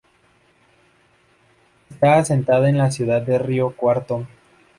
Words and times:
Está 1.91 2.17
asentada 2.17 2.67
en 2.67 2.79
la 2.79 2.89
ciudad 2.89 3.21
de 3.21 3.37
Río 3.37 3.75
Cuarto. 3.77 4.25